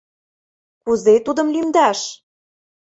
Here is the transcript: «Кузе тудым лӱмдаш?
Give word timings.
«Кузе 0.83 1.15
тудым 1.25 1.47
лӱмдаш? 1.53 1.99